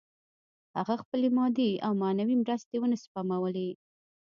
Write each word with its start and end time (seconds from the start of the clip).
هغه 0.77 0.93
خپلې 1.01 1.27
مادي 1.37 1.71
او 1.85 1.91
معنوي 2.01 2.35
مرستې 2.43 2.75
ونه 2.79 2.97
سپمولې 3.03 3.69